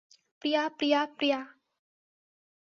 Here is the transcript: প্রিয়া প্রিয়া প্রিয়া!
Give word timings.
প্রিয়া 0.41 0.63
প্রিয়া 0.77 1.01
প্রিয়া! 1.17 1.39